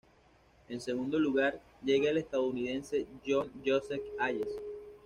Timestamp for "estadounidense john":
2.17-3.51